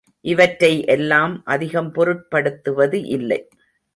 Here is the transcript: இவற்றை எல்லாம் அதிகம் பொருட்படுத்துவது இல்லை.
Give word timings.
இவற்றை 0.25 0.85
எல்லாம் 0.85 1.41
அதிகம் 1.45 1.91
பொருட்படுத்துவது 1.93 2.99
இல்லை. 3.07 3.39